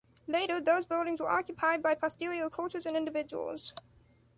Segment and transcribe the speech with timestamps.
[0.25, 3.71] Later, those buildings were occupied by posterior cultures and individuals.